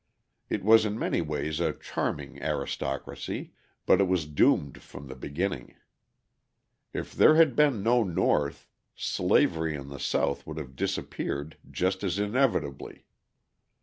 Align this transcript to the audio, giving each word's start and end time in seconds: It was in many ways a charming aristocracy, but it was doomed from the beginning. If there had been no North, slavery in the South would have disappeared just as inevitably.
It 0.49 0.63
was 0.63 0.83
in 0.83 0.97
many 0.97 1.21
ways 1.21 1.59
a 1.59 1.73
charming 1.73 2.41
aristocracy, 2.41 3.53
but 3.85 4.01
it 4.01 4.05
was 4.07 4.25
doomed 4.25 4.81
from 4.81 5.05
the 5.05 5.15
beginning. 5.15 5.75
If 6.91 7.13
there 7.13 7.35
had 7.35 7.55
been 7.55 7.83
no 7.83 8.01
North, 8.03 8.67
slavery 8.95 9.75
in 9.75 9.89
the 9.89 9.99
South 9.99 10.47
would 10.47 10.57
have 10.57 10.75
disappeared 10.75 11.55
just 11.69 12.03
as 12.03 12.17
inevitably. 12.17 13.05